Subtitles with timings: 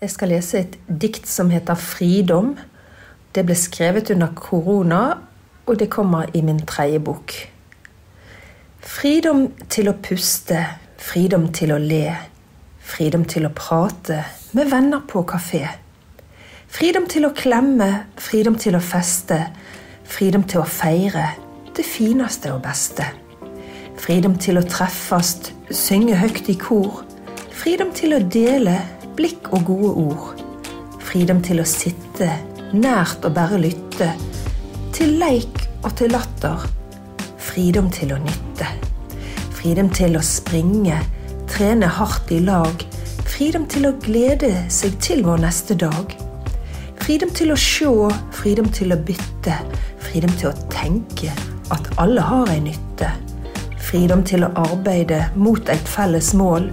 [0.00, 2.56] Jeg skal lese et dikt som heter 'Fridom'.
[3.34, 5.18] Det ble skrevet under korona,
[5.66, 7.32] og det kommer i min tredje bok.
[8.80, 10.66] Fridom til å puste,
[10.98, 12.16] fridom til å le.
[12.80, 15.68] Fridom til å prate med venner på kafé.
[16.68, 19.46] Fridom til å klemme, fridom til å feste.
[20.04, 21.34] Fridom til å feire
[21.76, 23.04] det fineste og beste.
[23.96, 27.04] Fridom til å treffes, synge høyt i kor.
[27.52, 28.78] Fridom til å dele
[29.20, 30.44] blikk og gode ord.
[31.10, 32.30] Fridom til å sitte
[32.72, 34.12] nært og bare lytte.
[34.96, 36.64] Til leik og til latter.
[37.50, 38.68] Fridom til å nytte.
[39.58, 40.96] Fridom til å springe,
[41.50, 42.84] trene hardt i lag.
[43.28, 46.16] Fridom til å glede seg til vår neste dag.
[47.00, 47.92] Fridom til å sjå,
[48.38, 49.58] fridom til å bytte.
[50.06, 51.34] Fridom til å tenke
[51.74, 53.12] at alle har ei nytte.
[53.90, 56.70] Fridom til å arbeide mot et felles mål.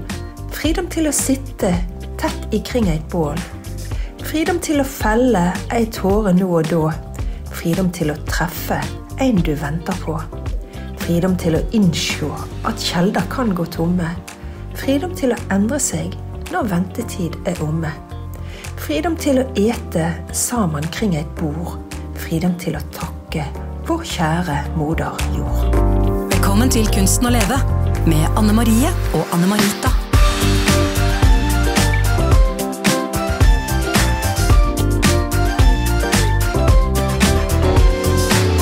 [0.56, 1.74] Fridom til å sitte
[2.18, 3.38] tett ikring eit bål.
[4.28, 6.92] Fridom til å felle ei tåre nå og da.
[7.54, 8.80] Fridom til å treffe
[9.24, 10.18] en du venter på.
[11.04, 12.32] Fridom til å innsjå
[12.68, 14.10] at kjelder kan gå tomme.
[14.78, 16.18] Fridom til å endre seg
[16.52, 17.94] når ventetid er omme.
[18.78, 21.78] Fridom til å ete sammen kring et bord.
[22.18, 23.46] Fridom til å takke
[23.88, 25.78] vår kjære moder jord.
[26.34, 27.62] Velkommen til Kunsten å leve
[28.08, 29.87] med Anne Marie og Anne Marita.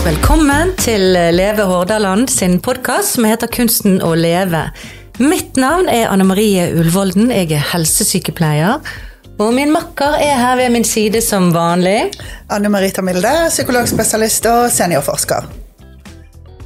[0.06, 1.02] Velkommen til
[1.34, 4.60] Leve Hordaland sin podkast som heter Kunsten å leve.
[5.18, 7.32] Mitt navn er Anne Marie Ulvolden.
[7.34, 8.86] Jeg er helsesykepleier.
[9.42, 12.12] Og min makker er her ved min side som vanlig.
[12.54, 15.50] Anne Marita Milde, psykologspesialist og seniorforsker.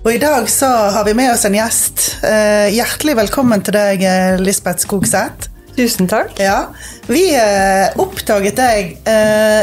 [0.04, 0.68] Og I dag så
[0.98, 2.10] har vi med oss en gjest.
[2.20, 5.48] Eh, hjertelig velkommen til deg, eh, Lisbeth Skogseth.
[5.80, 6.36] Tusen takk.
[6.44, 6.66] Ja,
[7.08, 8.98] Vi eh, oppdaget deg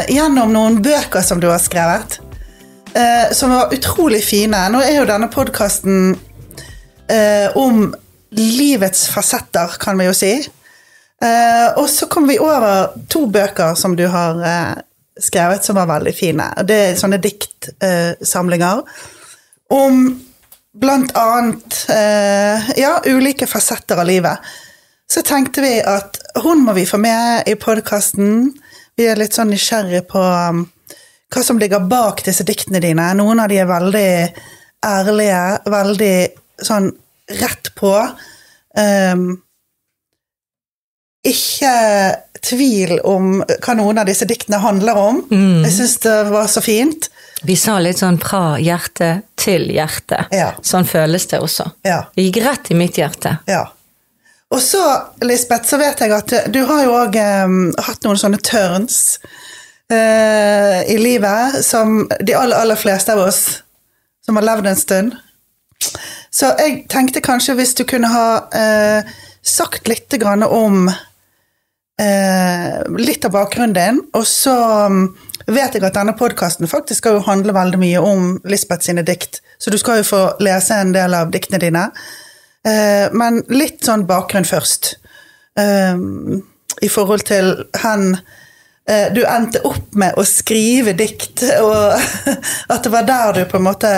[0.09, 2.23] gjennom noen bøker som du har skrevet.
[2.97, 4.57] Eh, som var utrolig fine.
[4.73, 6.15] Nå er jo denne podkasten
[7.11, 7.91] eh, om
[8.33, 10.33] livets fasetter, kan vi jo si.
[11.21, 14.73] Eh, og så kom vi over to bøker som du har eh,
[15.21, 16.47] skrevet, som var veldig fine.
[16.65, 18.81] Det er sånne diktsamlinger
[19.77, 20.07] om
[20.77, 24.49] blant annet eh, ja, ulike fasetter av livet.
[25.09, 28.51] Så tenkte vi at hun må vi få med i podkasten.
[28.97, 30.65] Vi er litt sånn nysgjerrig på um,
[31.33, 33.09] hva som ligger bak disse diktene dine.
[33.19, 34.11] Noen av de er veldig
[34.87, 36.15] ærlige, veldig
[36.63, 36.91] sånn
[37.41, 37.93] rett på.
[38.77, 39.29] Um,
[41.27, 41.73] ikke
[42.45, 45.23] tvil om hva noen av disse diktene handler om.
[45.31, 45.63] Mm.
[45.65, 47.09] Jeg syns det var så fint.
[47.45, 50.23] Vi sa litt sånn fra hjerte til hjerte.
[50.33, 50.53] Ja.
[50.65, 51.67] Sånn føles det også.
[51.85, 52.05] Ja.
[52.15, 53.37] Det gikk rett i mitt hjerte.
[53.49, 53.65] Ja.
[54.53, 54.79] Og så,
[55.27, 59.17] Lisbeth, så vet jeg at du har jo òg um, hatt noen sånne turns
[59.87, 63.61] i livet som de aller, aller fleste av oss
[64.27, 65.15] som har levd en stund.
[66.29, 69.01] Så jeg tenkte kanskje hvis du kunne ha uh,
[69.41, 74.55] sagt litt om uh, litt av bakgrunnen din, og så
[74.91, 75.15] um,
[75.47, 79.41] vet jeg at denne podkasten faktisk skal jo handle veldig mye om Lisbeth sine dikt,
[79.57, 81.87] så du skal jo få lese en del av diktene dine.
[83.15, 84.99] Men litt sånn bakgrunn først.
[85.55, 88.46] I forhold til hen Eh,
[88.87, 91.97] du endte opp med å skrive dikt, og
[92.73, 93.91] at det var der du på en måte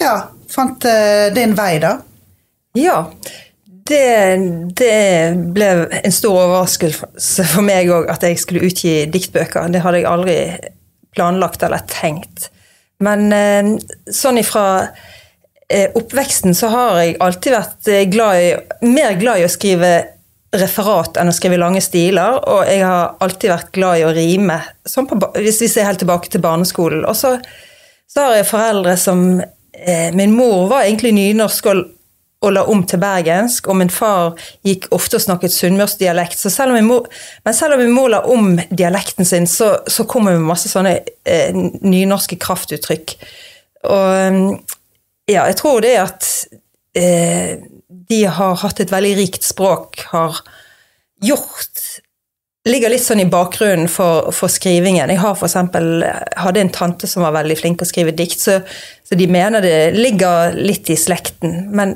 [0.00, 0.14] ja,
[0.50, 1.98] fant eh, din vei, da?
[2.78, 3.04] Ja.
[3.90, 4.36] Det,
[4.78, 4.96] det
[5.54, 9.70] ble en stor overraskelse for meg òg at jeg skulle utgi diktbøker.
[9.72, 10.36] Det hadde jeg aldri
[11.16, 12.50] planlagt eller tenkt.
[13.02, 13.72] Men eh,
[14.14, 14.66] sånn ifra
[15.70, 18.46] oppveksten så har jeg alltid vært glad i,
[18.90, 19.90] mer glad i å skrive
[20.56, 24.58] referat enn å skrive lange stiler, og jeg har alltid vært glad i å rime,
[24.88, 27.04] sånn på, hvis vi ser helt tilbake til barneskolen.
[27.06, 27.36] Og så,
[28.10, 31.84] så har jeg foreldre som eh, Min mor var egentlig nynorsk og,
[32.42, 34.34] og, la om til bergensk, og min far
[34.66, 36.42] gikk ofte og snakket sunnmørsdialekt.
[36.42, 40.72] Men selv om min mor la om dialekten sin, så, så kommer det med masse
[40.72, 40.98] sånne
[41.30, 43.14] eh, nynorske kraftuttrykk.
[43.86, 44.58] Og
[45.30, 46.26] ja, jeg tror det at
[46.98, 47.60] eh,
[48.10, 50.42] de har hatt et veldig rikt språk, har
[51.24, 51.86] gjort
[52.68, 55.08] Ligger litt sånn i bakgrunnen for, for skrivingen.
[55.08, 56.02] Jeg har for eksempel,
[56.36, 58.58] hadde en tante som var veldig flink til å skrive dikt, så,
[59.00, 61.70] så, de mener det ligger litt i slekten.
[61.72, 61.94] Men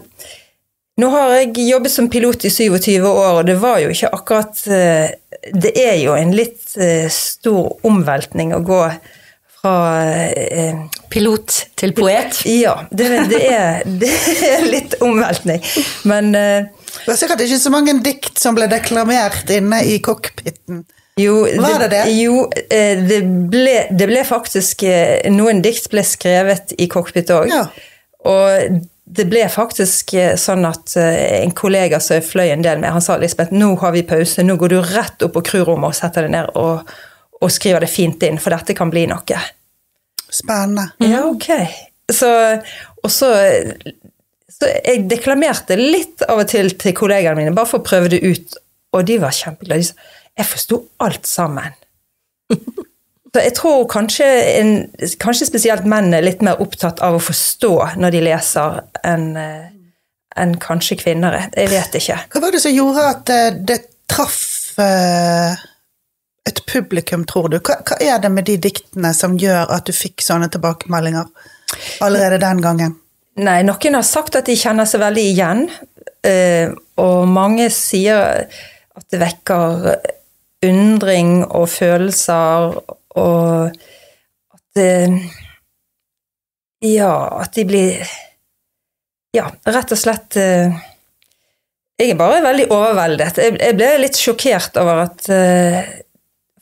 [0.97, 4.65] nå har jeg jobbet som pilot i 27 år, og det var jo ikke akkurat
[4.73, 5.13] eh,
[5.53, 8.81] Det er jo en litt eh, stor omveltning å gå
[9.65, 12.43] fra eh, Pilot til poet?
[12.49, 14.13] Ja, det, det, er, det
[14.51, 15.63] er, litt omveltning.
[16.09, 20.85] Men eh, Det var sikkert ikke så mange dikt som ble deklamert inne i cockpiten
[21.21, 22.05] Jo, Var det det?
[22.19, 27.53] Jo, eh, det ble, det ble faktisk eh, Noen dikt ble skrevet i cockpit òg.
[27.53, 27.69] Ja.
[28.25, 32.81] Og det ble faktisk eh, sånn at eh, en kollega som jeg fløy en del
[32.81, 35.93] med, han sa Lisbeth, nå har vi pause, nå går du rett opp på crewrommet
[35.93, 36.95] og setter deg ned og,
[37.45, 39.43] og skriver det fint inn, for dette kan bli noe.
[40.33, 40.89] Spennende.
[41.05, 41.51] Ja, ok.
[42.13, 42.31] Så,
[43.01, 43.31] og så,
[44.53, 48.25] så jeg deklamerte litt av og til til kollegaene mine, bare for å prøve det
[48.25, 48.59] ut,
[48.97, 49.85] og de var kjempeglade.
[49.85, 51.77] De sa jeg forsto alt sammen.
[53.35, 54.27] Så jeg tror kanskje,
[54.61, 54.69] en,
[55.19, 59.33] kanskje spesielt menn er litt mer opptatt av å forstå når de leser, enn
[60.39, 61.49] en kanskje kvinner er.
[61.59, 62.19] Jeg vet ikke.
[62.31, 63.79] Hva var det som gjorde at eh, det
[64.11, 65.65] traff eh,
[66.49, 67.59] et publikum, tror du?
[67.65, 71.31] Hva, hva er det med de diktene som gjør at du fikk sånne tilbakemeldinger
[72.05, 72.99] allerede den gangen?
[73.41, 75.65] Nei, noen har sagt at de kjenner seg veldig igjen,
[76.23, 76.71] eh,
[77.01, 78.45] og mange sier
[78.95, 79.89] at det vekker
[80.65, 82.79] undring og følelser,
[83.19, 83.75] og
[84.55, 85.19] at eh,
[86.85, 88.15] Ja, at de blir
[89.35, 90.75] Ja, rett og slett eh,
[91.99, 93.39] Jeg er bare veldig overveldet.
[93.39, 95.29] Jeg, ble litt sjokkert over at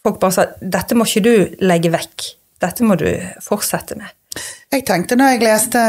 [0.03, 1.35] folk bare sa dette må ikke du
[1.65, 2.27] legge vekk.
[2.63, 3.09] Dette må du
[3.43, 4.11] fortsette med.
[4.73, 5.81] Jeg tenkte når jeg leste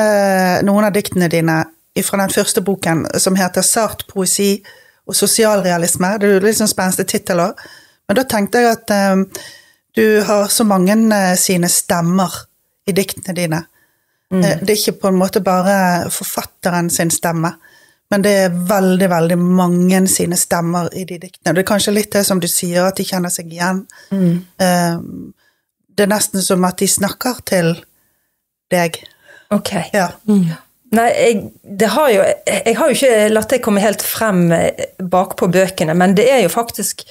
[0.68, 1.62] noen av diktene dine
[2.04, 4.58] fra den første boken, som heter Sart poesi
[5.08, 7.60] og sosialrealisme, det er jo litt sånn spenstig tittel òg,
[8.08, 9.28] men da tenkte jeg at um,
[9.96, 12.34] du har så mange eh, sine stemmer
[12.90, 13.60] i diktene dine.
[14.34, 14.42] Mm.
[14.42, 17.54] Det er ikke på en måte bare forfatteren sin stemme,
[18.14, 21.56] men det er veldig, veldig mange sine stemmer i de diktene.
[21.58, 23.80] Det er kanskje litt det som du sier, at de kjenner seg igjen.
[24.14, 25.00] Eh,
[25.96, 27.74] Det er nesten som at de snakker til
[28.74, 28.96] deg.
[29.54, 29.74] Ok.
[29.94, 30.08] Ja.
[30.94, 31.42] Nei, jeg,
[31.82, 35.94] det har jo, jeg har jo ikke latt det komme helt frem eh, bakpå bøkene,
[35.98, 37.02] men det er jo faktisk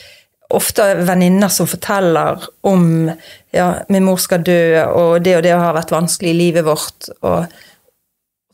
[0.54, 3.10] ofte venninner som forteller om
[3.54, 7.08] ja, min mor skal dø, og det og det har vært vanskelig i livet vårt.
[7.22, 7.46] og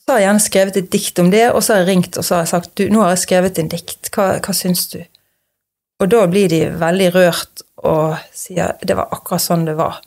[0.08, 2.24] så har jeg gjerne skrevet et dikt om det, og så har jeg ringt og
[2.24, 5.02] så har jeg sagt du, nå har jeg skrevet en dikt, hva, hva syns du?
[6.00, 9.98] Og da blir de veldig rørt og sier det var akkurat sånn det var.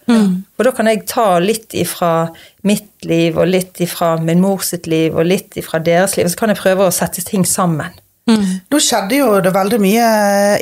[0.57, 2.31] Og da kan jeg ta litt ifra
[2.65, 6.33] mitt liv og litt ifra min mor sitt liv og litt ifra deres liv, og
[6.33, 7.93] så kan jeg prøve å sette ting sammen.
[8.71, 10.07] Nå skjedde jo det veldig mye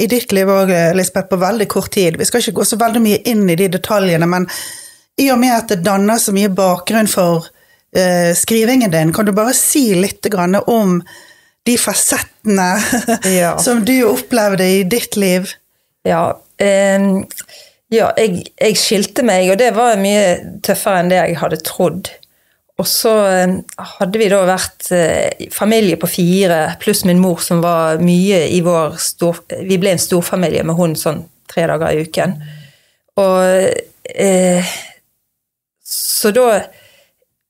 [0.04, 2.20] i ditt liv òg, Lisbeth, på veldig kort tid.
[2.20, 4.50] Vi skal ikke gå så veldig mye inn i de detaljene, men
[5.20, 7.48] i og med at det danner så mye bakgrunn for
[7.96, 10.26] eh, skrivingen din, kan du bare si litt
[10.68, 11.00] om
[11.68, 12.70] de fasettene
[13.40, 13.58] Ja.
[13.58, 15.52] som du opplevde i ditt liv?
[16.08, 17.00] Ja, eh,
[17.90, 22.12] ja jeg, jeg skilte meg, og det var mye tøffere enn det jeg hadde trodd.
[22.80, 23.12] Og så
[24.00, 28.62] hadde vi da vært eh, familie på fire, pluss min mor som var mye i
[28.64, 29.42] vår stor...
[29.68, 32.38] Vi ble en storfamilie med hun sånn tre dager i uken.
[33.20, 33.68] Og
[34.16, 34.72] eh,
[35.84, 36.62] Så da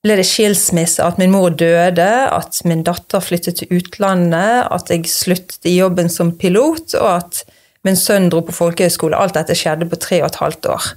[0.04, 5.10] ble det skilsmisse, at min mor døde, at min datter flyttet til utlandet, at jeg
[5.12, 7.42] sluttet i jobben som pilot, og at
[7.84, 9.16] min sønn dro på folkehøyskole.
[9.16, 10.92] Alt dette skjedde på tre og et halvt år.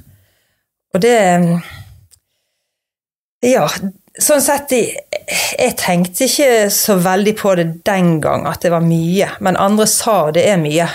[0.94, 1.18] Og det
[3.44, 3.66] Ja,
[4.24, 9.34] sånn sett Jeg, tenkte ikke så veldig på det den gang, at det var mye.
[9.44, 10.88] Men andre sa det er mye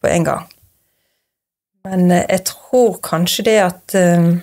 [0.00, 0.46] på en gang.
[1.84, 4.40] Men eh, jeg tror kanskje det at eh,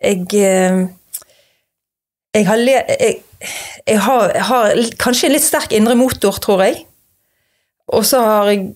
[0.00, 0.84] jeg, eh,
[2.34, 3.16] jeg har, jeg,
[3.86, 6.84] jeg, har, jeg har kanskje en litt sterk indre motor, tror jeg.
[7.90, 8.70] Og så jeg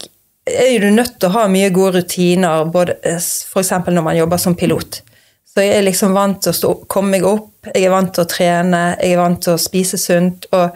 [0.44, 3.72] er du nødt til å ha mye gode rutiner, både f.eks.
[3.86, 5.00] når man jobber som pilot.
[5.48, 8.24] Så jeg er liksom vant til å stå, komme meg opp, jeg er vant til
[8.24, 10.48] å trene, jeg er vant til å spise sunt.
[10.52, 10.74] Og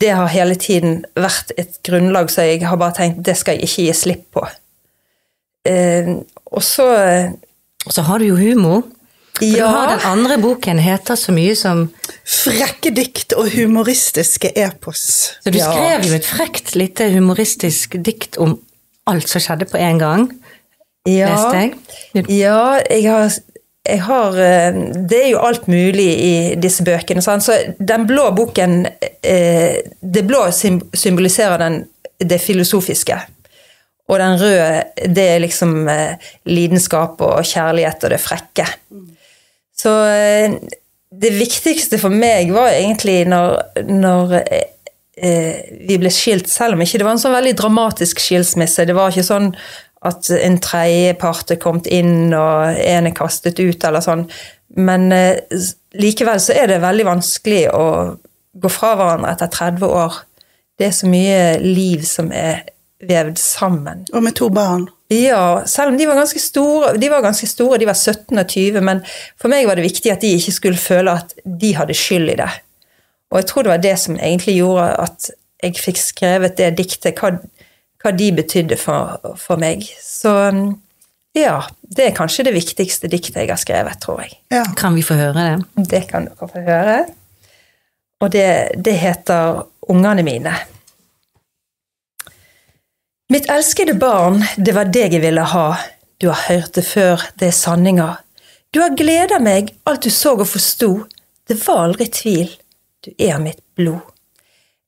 [0.00, 3.68] det har hele tiden vært et grunnlag, så jeg har bare tenkt det skal jeg
[3.68, 4.46] ikke gi slipp på.
[5.66, 6.14] Eh,
[6.52, 6.86] og så
[7.86, 8.82] Og så har du jo humor.
[9.36, 9.66] For Du Ja.
[9.68, 11.90] har den andre boken heter så mye som
[12.26, 15.32] Frekke dikt og humoristiske epos.
[15.44, 15.70] Så du Ja.
[15.72, 18.58] skrev jo et frekt lite humoristisk dikt om
[19.06, 20.30] alt som skjedde på en gang,
[21.06, 21.52] Ja.
[21.52, 21.74] jeg.
[22.28, 23.30] Ja, jeg har,
[23.86, 24.72] jeg har eh,
[25.08, 27.22] Det er jo alt mulig i disse bøkene.
[27.22, 27.42] Sant?
[27.44, 28.86] Så den blå boken
[29.22, 30.50] eh, Det blå
[30.94, 31.84] symboliserer den,
[32.18, 33.20] det filosofiske.
[34.08, 36.16] Og den røde, det er liksom eh,
[36.46, 38.66] lidenskap og kjærlighet og det frekke.
[39.76, 40.56] Så eh,
[41.12, 44.68] det viktigste for meg var egentlig når, når eh,
[45.16, 48.86] eh, vi ble skilt, selv om ikke det var en sånn veldig dramatisk skilsmisse.
[48.88, 49.50] Det var ikke sånn
[50.06, 54.26] at en tredjepart er kommet inn og en er kastet ut eller sånn.
[54.76, 55.40] Men eh,
[55.96, 57.86] likevel så er det veldig vanskelig å
[58.56, 60.22] gå fra hverandre etter 30 år.
[60.76, 62.64] Det er så mye liv som er
[63.02, 64.04] vevd sammen.
[64.12, 64.86] Og med to barn.
[65.12, 68.46] Ja, selv om de var ganske store, de var ganske store, de var 17 og
[68.48, 69.02] 20, men
[69.38, 72.38] for meg var det viktig at de ikke skulle føle at de hadde skyld i
[72.40, 72.48] det.
[73.30, 75.30] Og jeg tror det var det som egentlig gjorde at
[75.62, 77.36] jeg fikk skrevet det diktet, hva,
[78.02, 79.86] hva de betydde for, for meg.
[80.02, 80.32] Så
[81.36, 81.60] ja,
[81.96, 84.38] det er kanskje det viktigste diktet jeg har skrevet, tror jeg.
[84.54, 84.64] Ja.
[84.78, 85.86] Kan vi få høre det?
[85.90, 87.00] Det kan dere få høre.
[88.24, 88.48] Og det,
[88.80, 90.54] det heter Ungene mine.
[93.28, 95.68] Mitt elskede barn, det var deg jeg ville ha.
[96.22, 98.20] Du har hørt det før, det er sanninger.
[98.70, 100.90] Du har gleda meg, alt du så og forsto.
[101.42, 102.52] Det var aldri tvil.
[103.02, 104.04] Du er mitt blod.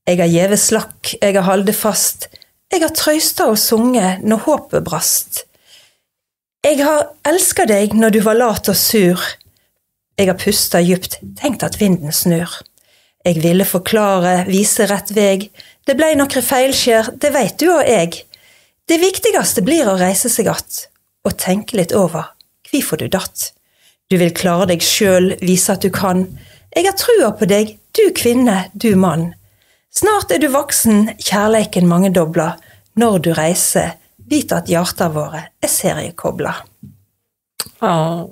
[0.07, 2.29] Jeg har gjeve slakk, jeg har halde fast.
[2.71, 5.43] Jeg har trøysta og sunget når håpet brast.
[6.63, 9.19] Jeg har elska deg når du var lat og sur.
[10.15, 12.55] Jeg har pusta djupt, tenkt at vinden snur.
[13.27, 15.51] Jeg ville forklare, vise rett veg.
[15.83, 18.28] Det blei nokre feilskjær, det veit du og jeg.
[18.89, 20.87] Det viktigste blir å reise seg att
[21.29, 22.31] og tenke litt over
[22.71, 23.53] hvorfor du datt.
[24.09, 26.25] Du vil klare deg sjøl, vise at du kan.
[26.73, 29.35] Jeg har trua på deg, du kvinne, du mann.
[29.93, 32.55] Snart er du voksen, kjærleiken mangedobla.
[32.97, 36.55] Når du reiser, vit at hjarta våre er seriekobla.
[37.85, 38.25] Åh.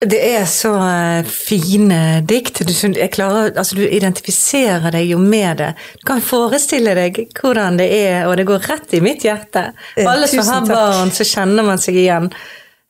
[0.00, 2.62] Det er så eh, fine dikt.
[2.64, 2.72] Du,
[3.12, 5.74] klarer, altså, du identifiserer deg jo med det.
[6.00, 9.66] Du kan forestille deg hvordan det er, og det går rett i mitt hjerte.
[10.00, 12.30] Alle som har barn, så kjenner man seg igjen.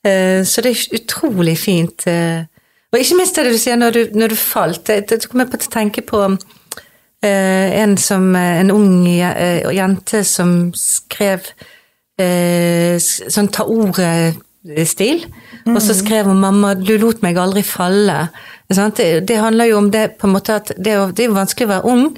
[0.07, 2.07] Eh, Så det er utrolig fint.
[2.07, 2.47] eh.
[2.93, 4.87] Og ikke minst det du sier når du, når du falt.
[4.89, 6.23] Jeg kom på å tenke på
[7.23, 11.47] en, som, en ung jente som skrev
[12.19, 15.23] sånn ta ordet-stil.
[15.75, 18.29] Og så skrev hun 'mamma, du lot meg aldri falle'.
[18.71, 21.67] Det, det handler jo om det på en måte at det det er jo vanskelig
[21.67, 22.17] å være ung,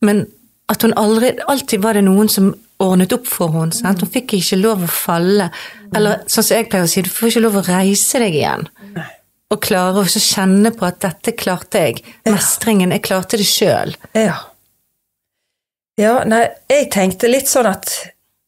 [0.00, 0.26] men
[0.68, 3.74] at hun aldri Alltid var det noen som ordnet opp for henne.
[3.76, 4.00] Sant?
[4.00, 5.50] Hun fikk ikke lov å falle.
[5.94, 8.68] Eller sånn som jeg pleier å si, du får ikke lov å reise deg igjen.
[9.50, 12.04] Og klare å kjenne på at 'dette klarte jeg'.
[12.24, 12.92] Mestringen.
[12.92, 13.96] Jeg klarte det sjøl.
[14.14, 14.38] Ja.
[15.98, 17.90] Ja, nei, jeg tenkte litt sånn at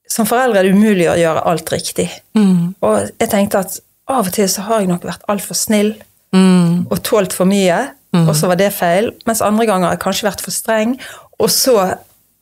[0.09, 2.09] som foreldre er det umulig å gjøre alt riktig.
[2.39, 2.75] Mm.
[2.81, 3.81] Og jeg tenkte at
[4.15, 5.95] av og til så har jeg nok vært altfor snill
[6.33, 6.87] Mm.
[6.89, 9.11] og tålt for mye, og så var det feil.
[9.29, 10.95] Mens andre ganger har jeg kanskje vært for streng,
[11.37, 11.75] og så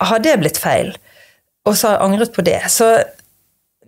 [0.00, 0.92] har det blitt feil.
[1.66, 2.60] Og så har jeg angret på det.
[2.70, 2.86] Så,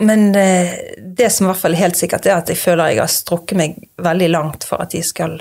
[0.02, 2.98] men eh, det som i hvert fall er helt sikkert, er at jeg føler jeg
[3.04, 5.38] har strukket meg veldig langt for at de skal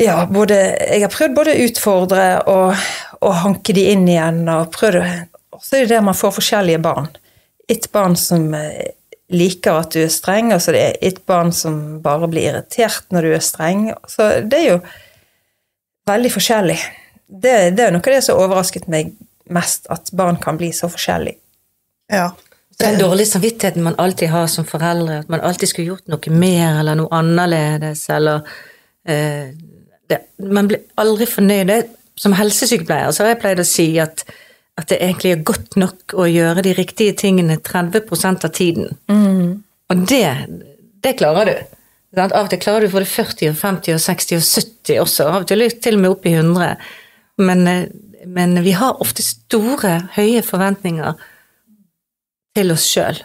[0.00, 0.56] ja, både,
[0.88, 2.88] jeg har prøvd både å utfordre og,
[3.20, 4.40] og hanke de inn igjen.
[4.48, 5.28] Og prøvd,
[5.60, 7.12] så er det det man får forskjellige barn.
[7.70, 8.96] Et barn som eh,
[9.32, 13.26] liker at du er streng, og så er et barn som bare blir irritert når
[13.26, 13.86] du er streng.
[14.08, 14.78] Så det er jo
[16.08, 16.78] veldig forskjellig.
[17.32, 19.14] Det, det er noe av det som overrasket meg
[19.52, 21.38] mest, at barn kan bli så forskjellige.
[22.12, 22.30] Ja.
[22.82, 26.80] Den dårlige samvittigheten man alltid har som foreldre, at man alltid skulle gjort noe mer
[26.80, 28.48] eller noe annerledes, eller
[29.06, 29.52] eh,
[30.08, 31.68] det, Man blir aldri fornøyd.
[31.68, 31.82] Det,
[32.18, 34.24] som helsesykepleier så har jeg pleid å si at,
[34.80, 38.00] at det egentlig er godt nok å gjøre de riktige tingene 30
[38.32, 38.94] av tiden.
[39.92, 40.26] Og det,
[41.04, 41.76] det klarer du.
[42.22, 45.28] Av og til klarer du både 40, og 50, og 60 og 70 også.
[45.28, 46.88] Av og til til og med opp i 100.
[47.40, 47.84] Men, eh,
[48.26, 51.14] men vi har ofte store, høye forventninger
[52.56, 53.22] til oss sjøl.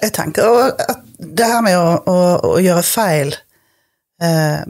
[0.00, 2.16] Jeg tenker at det her med å, å,
[2.54, 3.34] å gjøre feil
[4.24, 4.62] eh,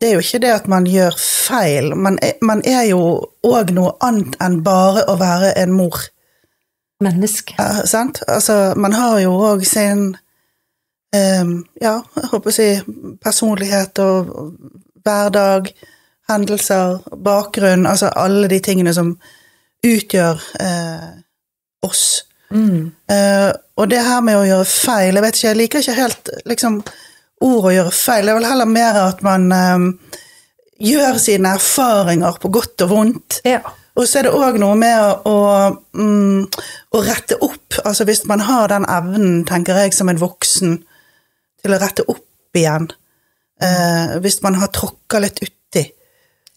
[0.00, 3.00] Det er jo ikke det at man gjør feil, man er, man er jo
[3.44, 5.98] òg noe annet enn bare å være en mor.
[7.04, 7.56] Menneske.
[7.58, 8.22] Ja, sant?
[8.28, 10.10] Altså, man har jo òg sin
[11.16, 12.68] um, Ja, jeg håper å si
[13.24, 14.32] personlighet og
[15.04, 15.70] hverdag,
[16.28, 19.14] hendelser, bakgrunn, altså alle de tingene som
[19.84, 21.08] utgjør uh,
[21.88, 22.04] oss.
[22.50, 26.30] Eh, og det her med å gjøre feil Jeg vet ikke, jeg liker ikke helt
[26.50, 26.80] liksom,
[27.40, 28.26] ord å gjøre feil.
[28.26, 29.84] Det er vel heller mer at man eh,
[30.90, 33.40] gjør sine erfaringer på godt og vondt.
[33.48, 33.60] Ja.
[33.98, 35.36] Og så er det òg noe med å,
[35.98, 36.44] mm,
[36.94, 37.80] å rette opp.
[37.84, 40.78] Altså hvis man har den evnen, tenker jeg, som en voksen,
[41.60, 42.86] til å rette opp igjen.
[43.60, 45.82] Eh, hvis man har tråkka litt uti.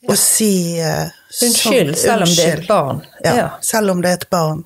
[0.08, 1.10] Og si eh,
[1.44, 3.02] Unnskyld, selv om det er et barn.
[3.24, 3.50] Ja, Ja.
[3.66, 4.64] selv om det er et barn.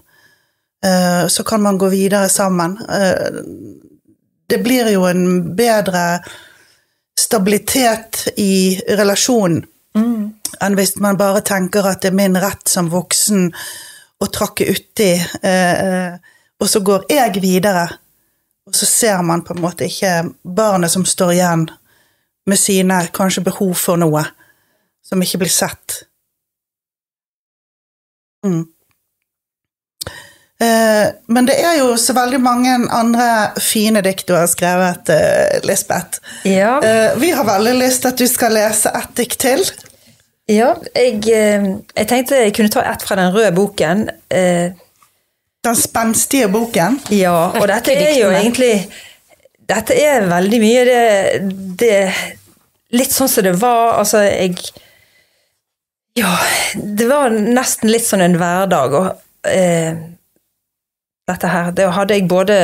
[0.85, 2.77] Eh, så kan man gå videre sammen.
[4.47, 6.21] Det blir jo en bedre
[7.19, 9.65] stabilitet i relasjonen
[10.61, 13.49] enn hvis man bare tenker at det er min rett som voksen
[14.17, 15.11] å trakke uti,
[15.45, 16.15] eh,
[16.57, 17.85] og så går jeg videre,
[18.67, 21.67] og så ser man på en måte ikke barnet som står igjen
[22.47, 24.23] med sine kanskje behov for noe,
[25.05, 26.01] som ikke blir sett.
[28.45, 28.65] Mm.
[31.27, 33.27] Men det er jo så veldig mange andre
[33.61, 36.21] fine dikt du har skrevet, eh, Lisbeth.
[36.47, 39.63] Ja, Eh, vi har veldig lyst til at du skal lese ett dikt til.
[40.47, 44.09] ja jeg, eh, jeg tenkte jeg kunne ta ett fra den røde boken.
[44.29, 46.99] Den spenstige boken.
[47.09, 48.87] Ja, og dette er jo egentlig
[49.67, 51.01] Dette er veldig mye det,
[51.81, 51.95] det
[52.95, 53.97] Litt sånn som det var.
[53.99, 54.55] Altså, jeg
[56.15, 56.37] Ja,
[56.73, 59.97] det var nesten litt sånn en hverdag, og eh,
[61.27, 62.55] dette her Det hadde jeg både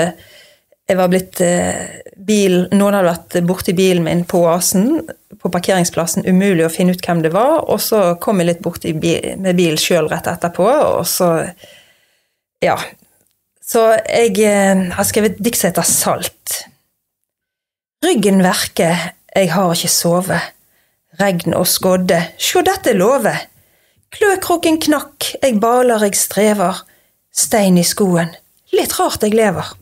[0.89, 5.01] Jeg var blitt eh, bil Noen hadde vært borti bilen min på Oasen,
[5.39, 6.25] på parkeringsplassen.
[6.27, 7.65] Umulig å finne ut hvem det var.
[7.71, 11.29] Og så kom jeg litt borti bil, med bil sjøl rett etterpå, og så
[12.63, 12.77] ja.
[13.63, 16.59] Så jeg eh, har skrevet et dikt som heter Salt.
[18.03, 20.53] Ryggen verker, jeg har ikke sovet.
[21.19, 23.33] Regn og skodde, sjå dette love.
[24.13, 26.83] Kløkroken knakk, jeg baler, jeg strever.
[27.33, 28.33] Stein i skoen,
[28.73, 29.73] litt rart jeg lever.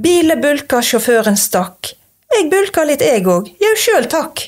[0.00, 1.92] Bilen bulka, sjåføren stakk.
[2.30, 4.46] Jeg bulka litt jeg òg, jau sjøl takk.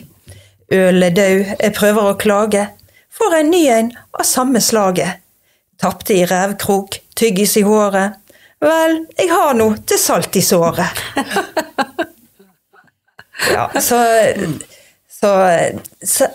[0.72, 2.68] Ølet dau, jeg prøver å klage.
[3.12, 5.20] Får en ny en av samme slaget.
[5.82, 8.16] Tapte i revkrok, tyggis i håret.
[8.62, 11.00] Vel, jeg har nå til salt i såret.
[13.54, 13.98] ja, så,
[15.10, 15.32] så,
[15.98, 16.28] så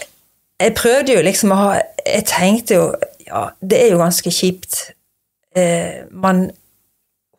[0.60, 1.68] Jeg prøvde jo liksom å ha
[2.02, 2.88] Jeg tenkte jo
[3.24, 4.90] Ja, det er jo ganske kjipt.
[5.56, 6.50] Eh, man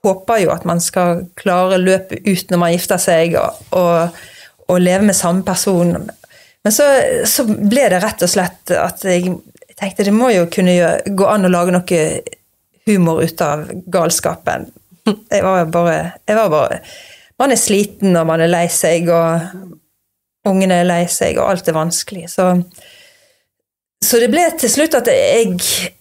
[0.06, 4.18] håper jo at man skal klare løpet ut når man gifter seg, og, og,
[4.68, 5.94] og leve med samme person.
[6.64, 6.86] Men så,
[7.26, 9.38] så ble det rett og slett at jeg
[9.78, 12.02] tenkte det må jo kunne gjøre, gå an å lage noe
[12.88, 14.68] humor ut av galskapen.
[15.08, 16.82] Jeg var bare, jeg var bare
[17.40, 21.68] Man er sliten og man er lei seg, og ungene er lei seg, og alt
[21.70, 22.26] er vanskelig.
[22.32, 22.48] Så,
[24.04, 25.54] så det ble til slutt at jeg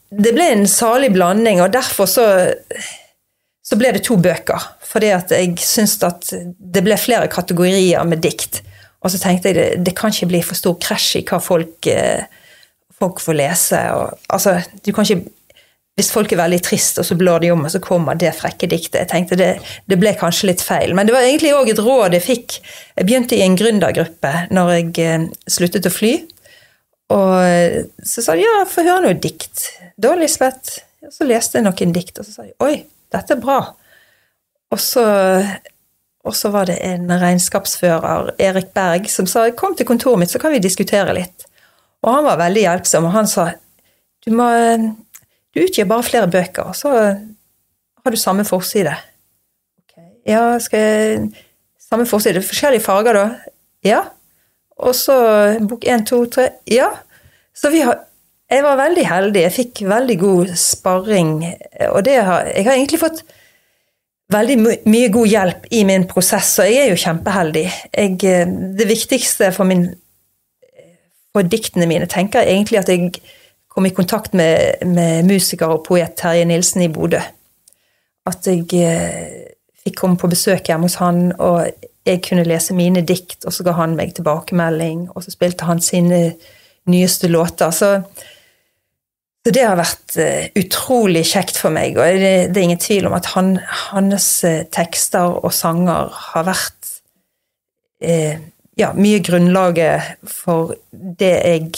[0.08, 2.26] Det ble en salig blanding, og derfor så
[3.68, 4.70] så ble det to bøker.
[4.88, 8.62] Fordi at jeg syntes at det ble flere kategorier med dikt.
[9.04, 11.90] Og så tenkte jeg det, det kan ikke bli for stor krasj i hva folk,
[11.92, 12.24] eh,
[12.98, 13.82] folk får lese.
[13.98, 15.28] Og, altså, du kan ikke,
[16.00, 18.70] hvis folk er veldig trist, og så blår de om, og så kommer det frekke
[18.72, 19.02] diktet.
[19.04, 19.52] Jeg tenkte det,
[19.90, 20.96] det ble kanskje litt feil.
[20.98, 22.58] Men det var egentlig òg et råd jeg fikk.
[22.96, 26.18] Jeg begynte i en gründergruppe når jeg eh, sluttet å fly.
[27.14, 29.70] Og eh, så sa de ja, få høre noe dikt.
[30.00, 30.86] Da, Lisbeth.
[31.04, 32.78] Og så leste jeg noen dikt, og så sa de oi,
[33.14, 33.60] dette er bra.
[34.74, 35.04] Og så,
[36.28, 40.42] og så var det en regnskapsfører, Erik Berg, som sa kom til kontoret mitt, så
[40.42, 41.48] kan vi diskutere litt.
[42.04, 43.52] Og han var veldig hjelpsom, og han sa
[44.26, 44.48] du må
[45.56, 48.94] du utgir bare flere bøker, og så har du samme forside.
[49.84, 50.10] Okay.
[50.28, 51.28] Ja, skal jeg
[51.88, 52.42] Samme forside.
[52.44, 53.54] Forskjellige farger, da?
[53.84, 54.02] Ja.
[54.78, 55.16] Og så
[55.70, 56.50] bok én, to, tre.
[56.68, 56.90] Ja.
[57.56, 58.02] Så vi har
[58.48, 59.42] Jeg var veldig heldig.
[59.44, 61.34] Jeg fikk veldig god sparring,
[61.92, 63.24] og det har Jeg har egentlig fått
[64.32, 67.72] veldig my- mye god hjelp i min prosess, og jeg er jo kjempeheldig.
[67.94, 68.46] Jeg, eh,
[68.78, 69.96] det viktigste for, min,
[71.34, 73.12] for diktene mine tenker jeg egentlig at jeg
[73.70, 77.20] kom i kontakt med, med musiker og poet Terje Nilsen i Bodø.
[78.28, 79.52] At jeg eh,
[79.84, 81.68] fikk komme på besøk hjemme hos han, og
[82.06, 85.80] jeg kunne lese mine dikt, og så ga han meg tilbakemelding, og så spilte han
[85.82, 86.34] sine
[86.88, 87.72] nyeste låter.
[87.72, 88.02] Så,
[89.48, 93.14] så det har vært eh, utrolig kjekt for meg, og det, er ingen tvil om
[93.16, 93.54] at han,
[93.94, 96.90] hans eh, tekster og sanger har vært
[98.04, 98.42] eh,
[98.76, 101.70] ja, mye grunnlaget for det jeg,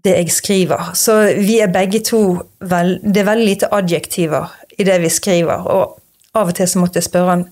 [0.00, 0.94] det jeg skriver.
[0.96, 2.22] Så vi er begge to
[2.64, 6.00] vel, Det er veldig lite adjektiver i det vi skriver, og
[6.40, 7.46] av og til så måtte jeg spørre han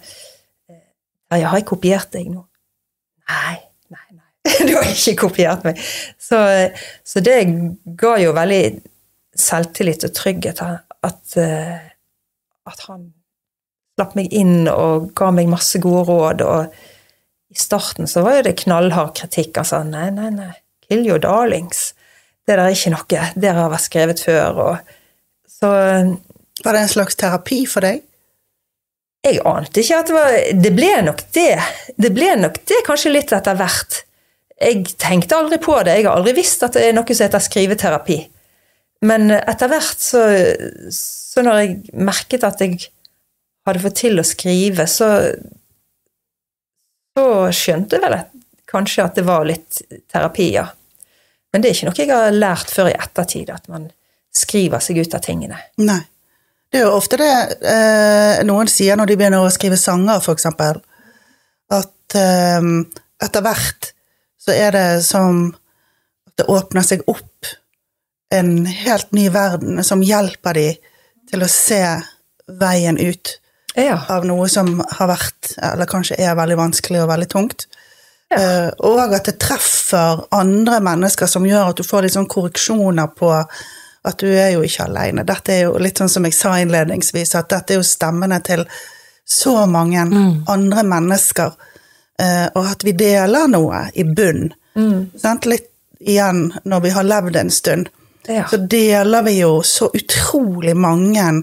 [1.34, 2.46] jeg har jeg kopiert deg nå?
[3.28, 3.60] Nei,
[3.92, 4.26] nei, nei.
[4.70, 5.84] Du har ikke kopiert meg.
[6.16, 6.40] Så,
[7.04, 7.42] så det
[8.00, 8.93] ga jo veldig
[9.38, 11.78] selvtillit og trygghet at, eh,
[12.70, 13.12] at han
[13.94, 16.44] slapp meg inn og ga meg masse gode råd.
[16.46, 19.58] Og i starten så var jo det knallhard kritikk.
[19.60, 20.52] Han sa nei, nei, nei,
[20.86, 21.92] kill your darlings.
[22.44, 23.28] Det der er ikke noe.
[23.40, 24.64] Det har vært skrevet før.
[24.68, 24.96] Og,
[25.48, 25.70] så
[26.64, 28.02] Var det en slags terapi for deg?
[29.24, 31.54] jeg ante ikke at det var Det ble nok det.
[31.96, 34.02] Det ble nok det kanskje litt etter hvert.
[34.60, 35.98] Jeg tenkte aldri på det.
[35.98, 38.18] Jeg har aldri visst at det er noe som heter skriveterapi.
[39.04, 40.22] Men etter hvert, så,
[40.94, 41.74] så når jeg
[42.06, 42.78] merket at jeg
[43.66, 45.10] hadde fått til å skrive, så
[47.14, 48.32] så skjønte jeg vel at,
[48.70, 50.66] kanskje at det var litt terapi, ja.
[51.54, 53.86] Men det er ikke noe jeg har lært før i ettertid, at man
[54.34, 55.60] skriver seg ut av tingene.
[55.78, 56.00] Nei.
[56.66, 57.30] Det er jo ofte det
[57.70, 60.80] eh, noen sier når de begynner å skrive sanger, eksempel,
[61.70, 62.66] at eh,
[63.22, 63.92] etter hvert
[64.42, 65.46] så er det som
[66.26, 67.52] at det åpner seg opp
[68.30, 70.68] en helt ny verden som hjelper de
[71.30, 71.80] til å se
[72.60, 73.38] veien ut
[73.76, 73.98] Ja.
[74.08, 77.66] av noe som har vært, eller kanskje er veldig vanskelig og veldig tungt.
[78.30, 78.38] Ja.
[78.38, 83.10] Uh, og at det treffer andre mennesker som gjør at du får litt sånn korreksjoner
[83.18, 83.30] på
[84.04, 85.24] at du er jo ikke alene.
[85.24, 88.64] Dette er jo litt sånn som jeg sa innledningsvis, at dette er jo stemmene til
[89.26, 90.02] så mange
[90.48, 91.52] andre mennesker.
[92.20, 94.52] uh, og at vi deler noe i bunn.
[95.18, 95.46] Sant?
[95.46, 97.88] Litt igjen når vi har levd en stund
[98.26, 98.46] Ja.
[98.48, 101.42] så deler vi jo så utrolig mange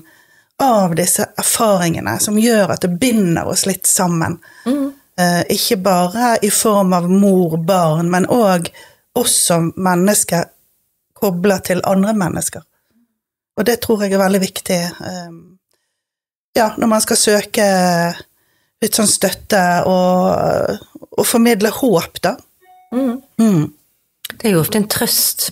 [0.62, 4.40] av disse erfaringene som gjør at det binder oss litt sammen.
[5.22, 8.70] Eh, ikke bare i form av mor, barn, men òg
[9.18, 10.46] oss som mennesker
[11.18, 12.64] kobler til andre mennesker.
[13.58, 14.82] Og det tror jeg er veldig viktig.
[14.82, 15.32] eh,
[16.56, 17.66] ja, når man skal søke
[18.82, 20.80] litt sånn støtte og,
[21.18, 22.36] og formidle håp, da.
[22.92, 23.74] Mm.
[24.32, 25.52] Det er jo ofte en trøst.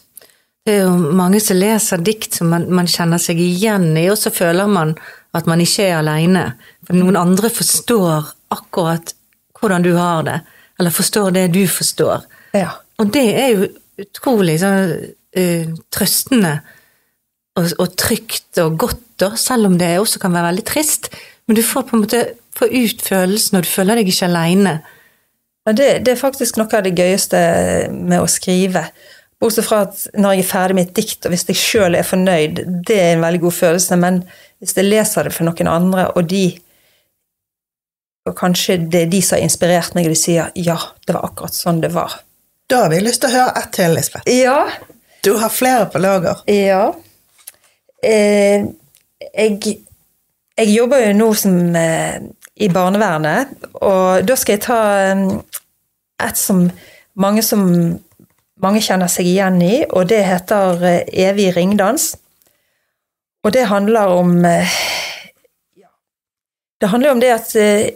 [0.67, 4.19] Det er jo mange som leser dikt som man, man kjenner seg igjen i, og
[4.19, 4.93] så føler man
[5.37, 6.43] at man ikke er alene.
[6.85, 9.13] For noen andre forstår akkurat
[9.59, 10.39] hvordan du har det,
[10.79, 12.27] eller forstår det du forstår.
[12.57, 12.71] ja.
[12.99, 13.67] Og det er jo
[14.03, 14.89] utrolig sånn,
[15.39, 16.57] uh, trøstende
[17.55, 21.07] og, og trygt og godt, da, selv om det også kan være veldig trist.
[21.47, 22.23] Men du får på en måte
[22.59, 24.75] få ut følelsen, og du føler deg ikke aleine.
[25.67, 27.39] Ja, det, det er faktisk noe av det gøyeste
[27.93, 28.87] med å skrive.
[29.39, 32.07] Bortsett fra at når jeg er ferdig med et dikt, og hvis jeg sjøl er
[32.07, 34.23] fornøyd, det er en veldig god følelse, men
[34.59, 36.57] hvis jeg leser det for noen andre, og de
[38.27, 41.25] og kanskje det er de som har inspirert meg, og de sier 'ja, det var
[41.25, 42.19] akkurat sånn det var'.
[42.69, 44.29] Da har vi lyst til å høre ett til, Lisbeth.
[44.29, 44.69] Ja,
[45.23, 46.37] Du har flere på lager.
[46.47, 46.93] Ja.
[48.03, 48.63] Eh,
[49.35, 49.77] jeg,
[50.57, 52.21] jeg jobber jo nå som eh,
[52.55, 54.77] i barnevernet, og da skal jeg ta
[55.11, 55.25] eh,
[56.23, 56.71] et som
[57.15, 57.99] mange, som
[58.63, 62.13] mange kjenner seg igjen i, og det heter eh, Evig ringdans.
[63.43, 64.79] Og det handler om eh,
[66.79, 67.89] Det handler om det at eh,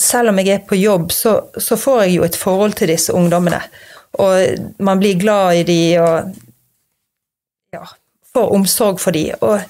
[0.00, 3.12] selv om jeg er på jobb, så, så får jeg jo et forhold til disse
[3.12, 3.60] ungdommene.
[4.12, 6.30] Og man blir glad i de og
[7.72, 7.84] ja,
[8.32, 9.26] får omsorg for de.
[9.40, 9.60] Og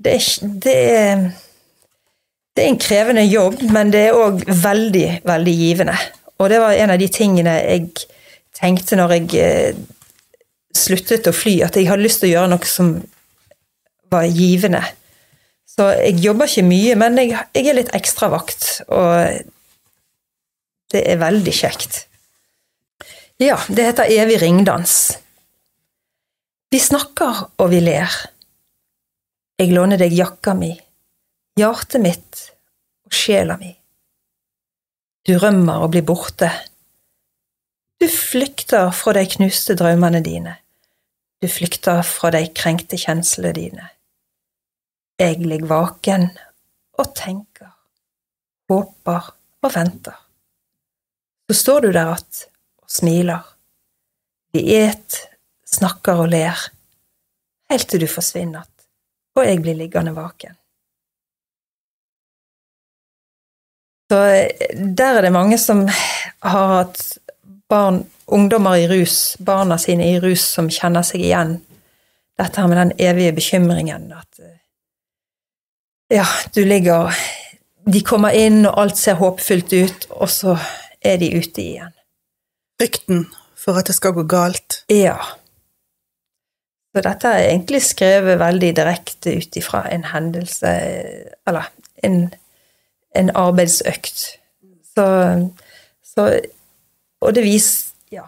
[0.00, 1.26] det er, det er
[2.56, 5.96] det er en krevende jobb, men det er òg veldig, veldig givende.
[6.40, 7.90] Og det var en av de tingene jeg
[8.56, 9.80] tenkte når jeg eh,
[10.76, 12.94] sluttet å fly, at jeg hadde lyst til å gjøre noe som
[14.12, 14.82] var givende.
[15.76, 19.42] Så jeg jobber ikke mye, men jeg, jeg er litt ekstravakt, og
[20.94, 22.04] det er veldig kjekt.
[23.42, 25.18] Ja, det heter Evig ringdans.
[26.72, 28.12] Vi snakker og vi ler.
[29.60, 30.70] Jeg låner deg jakka mi,
[31.56, 32.40] hjertet mitt
[33.06, 33.70] og sjela mi.
[35.26, 36.48] Du rømmer og blir borte.
[38.00, 40.56] Du flykter fra de knuste drømmene dine.
[41.40, 43.88] Du flykter fra de krenkte kjenslene dine.
[45.20, 46.28] Jeg ligger vaken
[47.00, 47.72] og tenker,
[48.68, 49.32] håper
[49.64, 50.16] og venter.
[51.48, 52.48] Så står du der att
[52.82, 53.40] og smiler.
[54.52, 55.28] Vi et,
[55.66, 56.58] snakker og ler,
[57.70, 58.86] helt til du forsvinner att,
[59.34, 60.56] og jeg blir liggende vaken.
[64.10, 65.86] Så eh, der er det mange som
[66.42, 67.18] har hatt
[67.68, 71.56] barn, ungdommer i rus, barna sine i rus, som kjenner seg igjen.
[72.36, 74.58] Dette her med den evige bekymringen at eh,
[76.18, 77.14] ja, du ligger
[77.86, 80.56] De kommer inn, og alt ser håpefullt ut, og så
[81.06, 81.92] er de ute igjen.
[82.80, 84.80] Frykten for at det skal gå galt.
[84.90, 85.14] Ja.
[86.90, 90.72] Så dette er egentlig skrevet veldig direkte ut ifra en hendelse
[91.46, 91.70] Eller
[92.02, 92.34] en,
[93.14, 94.24] en arbeidsøkt.
[94.96, 95.06] Så,
[96.02, 96.26] så
[97.24, 98.26] Og det viser Ja.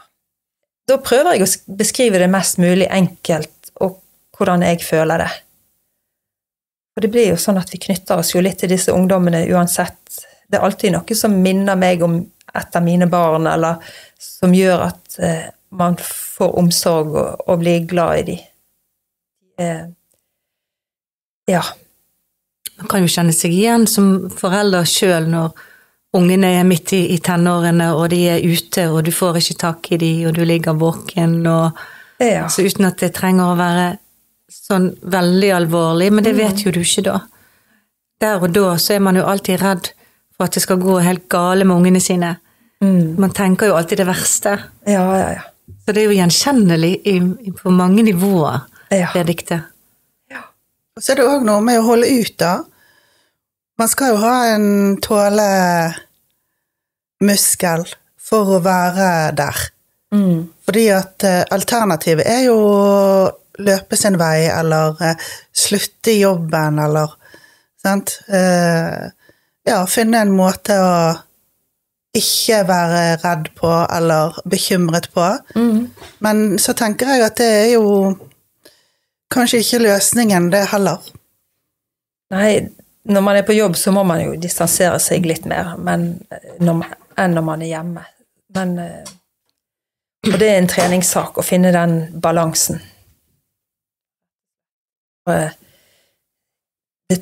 [0.89, 4.01] Da prøver jeg å beskrive det mest mulig enkelt, og
[4.37, 5.31] hvordan jeg føler det.
[6.97, 10.25] Og det blir jo sånn at vi knytter oss jo litt til disse ungdommene uansett.
[10.49, 12.19] Det er alltid noe som minner meg om
[12.57, 13.77] et av mine barn, eller
[14.19, 15.45] som gjør at eh,
[15.79, 18.49] man får omsorg og, og blir glad i dem.
[19.59, 19.85] Eh,
[21.53, 21.63] ja.
[22.79, 25.55] Man kan jo kjenne seg igjen som forelder sjøl når
[26.17, 29.91] ungene er midt i, i tenårene, og de er ute, og du får ikke tak
[29.93, 31.79] i dem, og du ligger våken, og
[32.19, 32.49] ja.
[32.51, 33.85] Så uten at det trenger å være
[34.51, 37.19] sånn veldig alvorlig, men det vet jo du ikke da.
[38.19, 39.93] Der og da så er man jo alltid redd
[40.35, 42.33] for at det skal gå helt gale med ungene sine.
[42.83, 43.15] Mm.
[43.23, 44.57] Man tenker jo alltid det verste.
[44.87, 45.45] ja, ja, ja.
[45.85, 47.15] Så det er jo gjenkjennelig i,
[47.49, 49.13] i, på mange nivåer, Ja.
[49.15, 49.63] det diktet.
[50.99, 52.65] Og så er det òg noe med å holde ut, da.
[53.79, 55.95] Man skal jo ha en tålemuskel
[58.29, 59.57] for å være der.
[60.15, 60.49] Mm.
[60.67, 63.31] Fordi at eh, alternativet er jo å
[63.63, 65.17] løpe sin vei, eller eh,
[65.55, 67.09] slutte i jobben, eller
[67.79, 68.19] sant.
[68.27, 69.07] Eh,
[69.69, 71.15] ja, finne en måte å
[72.19, 75.27] ikke være redd på eller bekymret på.
[76.25, 77.85] Men så tenker jeg at det er jo
[79.31, 80.99] kanskje ikke løsningen, det heller.
[82.33, 82.53] Nei,
[83.09, 86.09] når man er på jobb, så må man jo distansere seg litt mer men,
[86.61, 88.05] når, man- enn når man er hjemme.
[88.57, 89.15] Men eh,
[90.29, 92.81] Og det er en treningssak å finne den balansen.
[95.31, 95.51] Eh,
[97.09, 97.19] Det,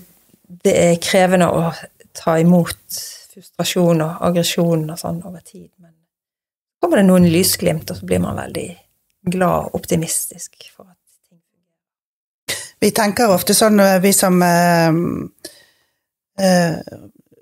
[0.65, 1.69] det er krevende å
[2.17, 2.97] ta imot
[3.35, 8.07] frustrasjon og aggresjon og sånn over tid, men så kommer det noen lysglimt, og så
[8.09, 8.67] blir man veldig
[9.35, 10.97] glad og optimistisk for at
[12.81, 14.93] Vi tenker ofte sånn, eh, vi som eh,
[16.41, 16.79] eh,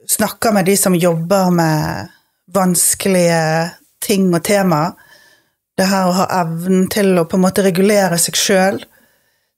[0.08, 2.08] snakker med de som jobber med
[2.54, 3.70] vanskelige
[4.04, 4.92] ting og tema,
[5.76, 8.80] det her å ha evnen til å på en måte regulere seg sjøl,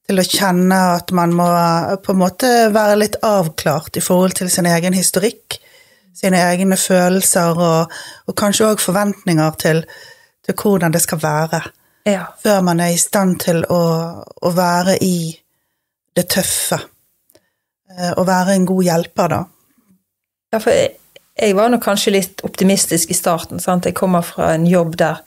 [0.07, 1.46] til å kjenne at man må
[2.05, 5.59] på en måte være litt avklart i forhold til sin egen historikk,
[6.16, 7.96] sine egne følelser og,
[8.27, 9.83] og kanskje òg forventninger til,
[10.46, 11.64] til hvordan det skal være
[12.07, 12.29] Ja.
[12.38, 13.83] før man er i stand til å,
[14.22, 15.35] å være i
[16.16, 16.79] det tøffe.
[17.90, 19.42] Eh, Å være en god hjelper, da.
[20.55, 20.96] Ja, for jeg,
[21.37, 23.62] jeg var nok kanskje litt optimistisk i starten.
[23.62, 23.87] Sant?
[23.87, 25.22] Jeg kommer fra en jobb der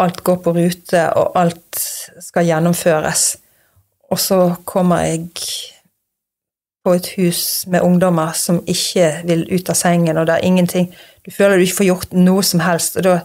[0.00, 1.82] alt går på rute, og alt
[2.24, 3.34] skal gjennomføres.
[4.10, 5.28] Og så kommer jeg
[6.84, 10.88] på et hus med ungdommer som ikke vil ut av sengen, og det er ingenting
[11.20, 13.18] Du føler du ikke får gjort noe som helst, og da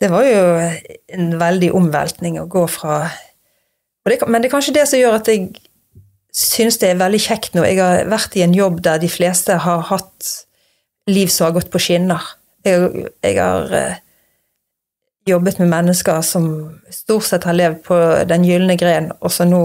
[0.00, 0.70] Det var jo
[1.14, 3.10] en veldig omveltning å gå fra
[4.08, 5.52] det, Men det er kanskje det som gjør at jeg
[6.32, 7.64] syns det er veldig kjekt nå.
[7.68, 10.30] Jeg har vært i en jobb der de fleste har hatt
[11.10, 12.24] liv som har gått på skinner.
[12.64, 13.98] Jeg, jeg har eh,
[15.28, 16.46] jobbet med mennesker som
[16.90, 17.98] stort sett har levd på
[18.30, 19.64] den gylne gren, og så nå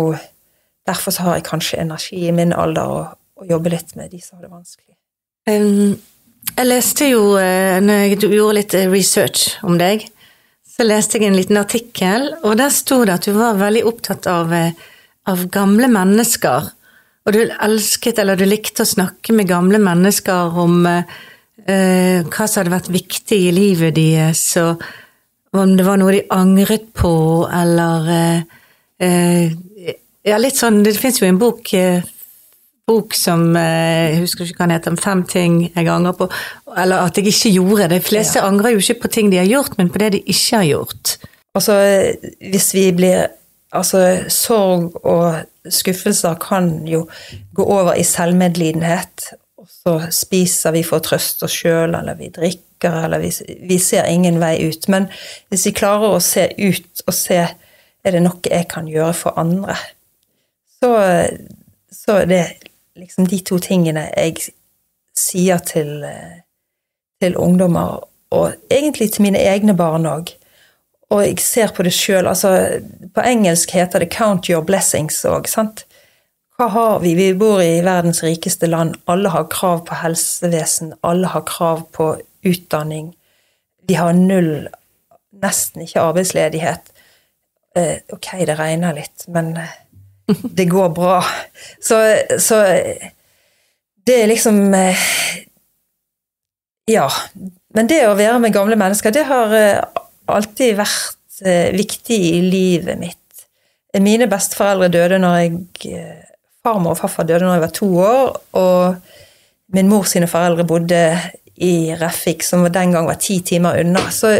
[0.87, 4.21] Derfor så har jeg kanskje energi i min alder å, å jobbe litt med de
[4.23, 4.93] som har det vanskelig.
[5.43, 5.97] Um,
[6.53, 10.05] jeg leste jo, eh, når jeg gjorde litt eh, research om deg,
[10.63, 14.29] så leste jeg en liten artikkel, og der sto det at du var veldig opptatt
[14.31, 14.71] av, eh,
[15.27, 16.71] av gamle mennesker.
[17.27, 22.61] Og du elsket, eller du likte å snakke med gamle mennesker om eh, hva som
[22.61, 24.83] hadde vært viktig i livet deres, og
[25.57, 27.13] om det var noe de angret på,
[27.51, 28.59] eller eh,
[29.03, 29.57] eh,
[30.27, 32.03] Ja, litt sånn Det fins jo en bok eh,
[32.87, 36.27] bok som eh, Jeg husker ikke hva den heter, Fem ting jeg angrer på.
[36.75, 37.89] Eller at jeg ikke gjorde.
[37.95, 40.61] De fleste angrer jo ikke på ting de har gjort, men på det de ikke
[40.61, 41.17] har gjort.
[41.57, 41.75] Altså,
[42.53, 43.27] hvis vi blir
[43.75, 43.99] Altså,
[44.31, 47.03] sorg og skuffelser kan jo
[47.55, 49.33] gå over i selvmedlidenhet.
[49.57, 53.31] Og så spiser vi for å trøste oss sjøl, eller vi drikker, eller vi,
[53.67, 54.87] vi ser ingen vei ut.
[54.91, 55.09] Men
[55.51, 57.41] hvis vi klarer å se ut og se
[58.07, 59.75] er det noe jeg kan gjøre for andre,
[60.79, 60.91] så,
[61.91, 62.43] så er det
[62.97, 64.51] liksom de to tingene jeg
[65.17, 66.43] sier til, eh,
[67.21, 70.31] til ungdommer, og egentlig til mine egne barn òg.
[71.09, 72.27] Og jeg ser på det sjøl.
[72.27, 72.81] Altså,
[73.15, 75.47] på engelsk heter det 'count your blessings' òg?
[76.57, 77.13] Hva har vi?
[77.15, 78.95] Vi bor i verdens rikeste land.
[79.05, 80.93] Alle har krav på helsevesen.
[81.03, 83.13] Alle har krav på utdanning.
[83.87, 84.67] Vi har null,
[85.31, 86.89] nesten ikke arbeidsledighet.
[87.75, 89.75] Eh, ok, det regner litt, men eh,
[90.57, 91.21] det går bra.
[91.79, 92.01] Så,
[92.39, 92.63] så
[94.07, 94.97] det er liksom eh,
[96.87, 97.09] Ja.
[97.75, 102.41] Men det å være med gamle mennesker, det har eh, alltid vært eh, viktig i
[102.45, 103.45] livet mitt.
[104.03, 106.23] Mine besteforeldre døde når jeg eh,
[106.67, 108.95] Farmor og farfar døde når jeg var to år, og
[109.75, 110.99] min mor sine foreldre bodde
[111.63, 114.01] i Refik, som den gang var ti timer unna.
[114.11, 114.33] Så,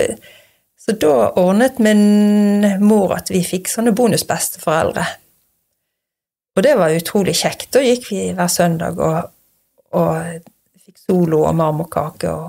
[0.76, 5.06] så da ordnet min mor at vi fikk sånne bonusbesteforeldre.
[6.58, 7.70] Og det var utrolig kjekt.
[7.76, 9.32] Da gikk vi hver søndag og,
[9.96, 12.48] og fikk solo og marmorkake og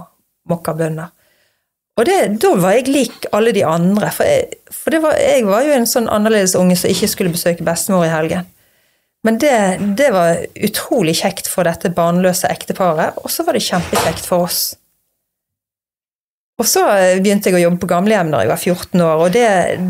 [0.48, 1.12] mokkabønner.
[1.98, 5.64] Og det, da var jeg lik alle de andre, for, jeg, for var, jeg var
[5.66, 8.46] jo en sånn annerledes unge som ikke skulle besøke bestemor i helgen.
[9.26, 9.54] Men det,
[9.98, 14.60] det var utrolig kjekt for dette barnløse ekteparet, og så var det kjempekjekt for oss.
[16.58, 16.84] Og så
[17.22, 19.48] begynte jeg å jobbe på gamlehjem da jeg var 14 år, og det,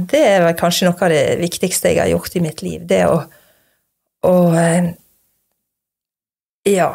[0.09, 2.89] det er vel kanskje noe av det viktigste jeg har gjort i mitt liv.
[2.89, 3.21] Det å,
[4.29, 4.35] å
[6.69, 6.91] Ja,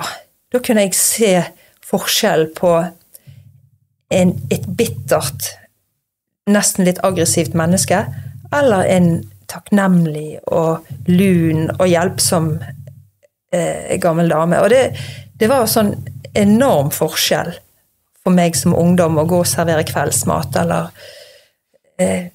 [0.53, 1.33] da kunne jeg se
[1.85, 2.75] forskjell på
[4.13, 5.51] en, et bittert,
[6.49, 8.03] nesten litt aggressivt menneske,
[8.53, 9.09] eller en
[9.49, 12.55] takknemlig og lun og hjelpsom
[13.53, 14.61] eh, gammel dame.
[14.63, 14.83] Og det,
[15.39, 15.93] det var sånn
[16.37, 17.53] enorm forskjell
[18.23, 20.89] for meg som ungdom å gå og servere kveldsmat, eller
[22.01, 22.31] eh,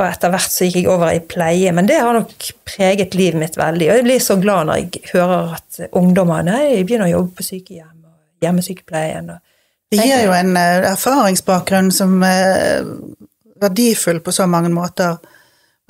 [0.00, 3.36] og etter hvert så gikk jeg over i pleie, men det har nok preget livet
[3.42, 3.90] mitt veldig.
[3.90, 7.44] Og jeg blir så glad når jeg hører at ungdommer nei, begynner å jobbe på
[7.50, 9.28] sykehjem og hjemmesykepleien.
[9.34, 9.49] og
[9.90, 12.84] Det gir jo en eh, erfaringsbakgrunn som er
[13.60, 15.18] verdifull på så mange måter.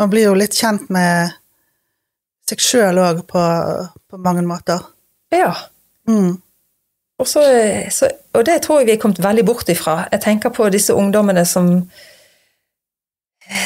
[0.01, 1.35] Man blir jo litt kjent med
[2.49, 3.43] seg sjøl òg på,
[4.11, 4.81] på mange måter.
[5.35, 5.53] Ja.
[6.09, 6.41] Mm.
[7.21, 7.43] Og, så,
[7.93, 10.07] så, og det tror jeg vi er kommet veldig bort ifra.
[10.13, 11.69] Jeg tenker på disse ungdommene som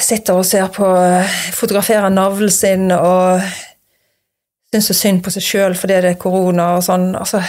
[0.02, 0.88] sitter og ser på
[1.54, 3.40] Fotograferer navlen sin og
[4.72, 7.12] syns så synd på seg sjøl fordi det er korona og sånn.
[7.14, 7.40] Altså,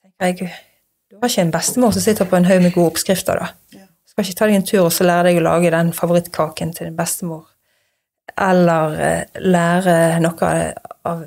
[0.00, 0.71] så tenker jeg
[1.12, 3.76] Du har ikke en bestemor som sitter på en haug med gode oppskrifter, da.
[3.76, 3.84] Ja.
[4.08, 6.88] Skal ikke ta deg en tur og så lære deg å lage den favorittkaken til
[6.88, 7.44] din bestemor.
[8.40, 10.52] Eller eh, lære noe
[11.08, 11.26] av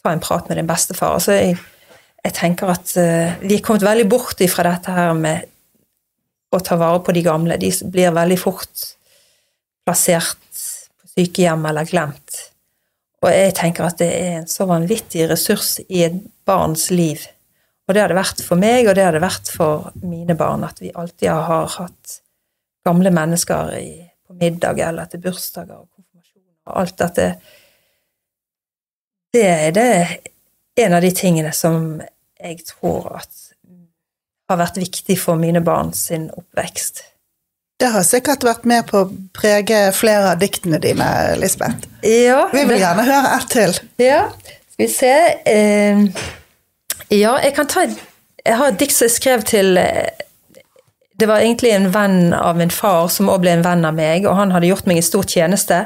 [0.00, 1.18] Ta en prat med din bestefar.
[1.18, 1.56] Altså, jeg,
[2.24, 5.44] jeg tenker at uh, vi er kommet veldig bort ifra dette her med
[6.56, 7.58] å ta vare på de gamle.
[7.60, 8.86] De blir veldig fort
[9.84, 12.38] plassert på sykehjem eller glemt.
[13.20, 16.16] Og jeg tenker at det er en så vanvittig ressurs i et
[16.48, 17.26] barns liv.
[17.90, 20.62] Og det har det vært for meg, og det har det vært for mine barn,
[20.62, 22.20] at vi alltid har hatt
[22.86, 23.88] gamle mennesker i,
[24.28, 27.26] på middag eller til bursdager og konfirmasjoner og alt dette.
[29.34, 29.90] Det er det
[30.86, 31.98] en av de tingene som
[32.38, 33.42] jeg tror at
[34.50, 37.02] har vært viktig for mine barn sin oppvekst.
[37.80, 41.10] Det har sikkert vært med på å prege flere av diktene dine,
[41.42, 41.90] Lisbeth.
[42.06, 43.74] Ja, Vi vil gjerne høre ett til.
[43.98, 44.28] Ja,
[44.70, 45.14] skal vi se.
[45.42, 46.06] Eh,
[47.08, 50.08] ja, jeg kan ta Jeg har et dikt som jeg skrev til eh,
[51.20, 54.24] Det var egentlig en venn av min far som også ble en venn av meg,
[54.26, 55.82] og han hadde gjort meg en stor tjeneste.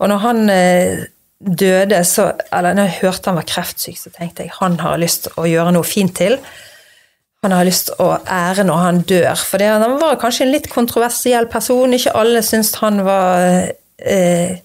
[0.00, 1.02] Og når han eh,
[1.44, 5.28] døde, så Eller når jeg hørte han var kreftsyk, så tenkte jeg han har lyst
[5.36, 6.38] å gjøre noe fint til.
[7.44, 9.36] Han har lyst å ære når han dør.
[9.36, 11.92] For det, han var kanskje en litt kontroversiell person.
[11.92, 13.68] Ikke alle syntes han var
[14.00, 14.56] eh,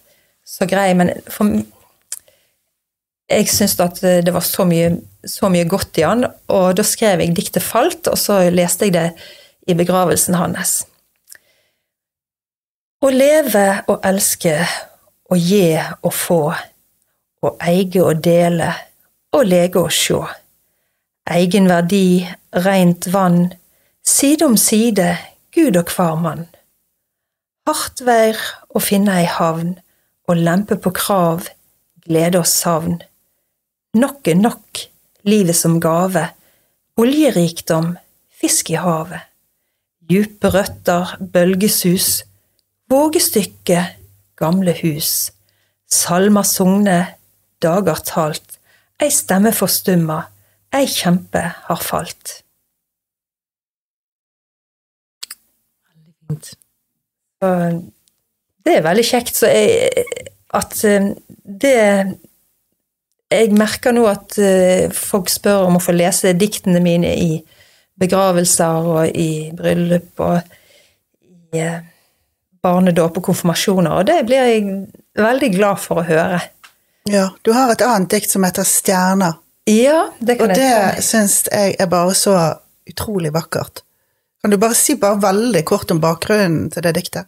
[0.48, 1.52] så grei, men for,
[3.30, 4.94] jeg syntes at det var så mye,
[5.28, 8.94] så mye godt i han, og da skrev jeg diktet 'Falt', og så leste jeg
[8.94, 9.08] det
[9.68, 10.86] i begravelsen hans.
[13.00, 14.58] Å leve og elske,
[15.32, 16.42] å gi og få,
[17.42, 18.74] å eie og dele,
[19.32, 20.20] å lege og sjå.
[21.30, 22.28] Egen verdi,
[22.66, 23.54] reint vann,
[24.04, 25.14] side om side,
[25.56, 26.48] Gud og hver mann.
[27.70, 28.38] Hardt vær
[28.74, 29.78] å finne ei havn,
[30.30, 31.48] og lempe på krav,
[32.06, 33.00] glede og savn.
[33.98, 34.84] Nok er nok,
[35.30, 36.26] livet som gave,
[37.00, 37.94] oljerikdom,
[38.42, 39.28] fisk i havet.
[40.10, 42.24] Djupe røtter, bølgesus,
[42.90, 43.84] vågestykke,
[44.40, 45.30] gamle hus.
[45.90, 47.00] Salmer sugne,
[47.62, 48.58] dager talt,
[49.00, 50.20] ei stemme forstumma,
[50.76, 52.40] ei kjempe har falt.
[58.66, 59.36] Det er veldig kjekt.
[59.40, 60.06] Så jeg,
[60.54, 61.12] at eh,
[61.64, 61.78] det
[63.30, 67.38] Jeg merker nå at eh, folk spør om å få lese diktene mine i
[68.00, 70.40] begravelser og i bryllup og
[71.54, 71.82] i eh,
[72.64, 74.64] barnedåp og konfirmasjoner, og det blir jeg
[75.20, 76.40] veldig glad for å høre.
[77.10, 79.38] Ja, du har et annet dikt som heter Stjerner,
[79.70, 82.36] Ja, det og kan jeg Og det syns jeg er bare så
[82.90, 83.84] utrolig vakkert.
[84.42, 87.28] Kan du bare si bare veldig kort om bakgrunnen til det diktet?